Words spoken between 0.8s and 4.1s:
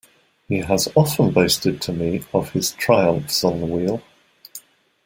often boasted to me of his triumphs on the wheel.